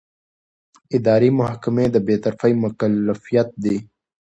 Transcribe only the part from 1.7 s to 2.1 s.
د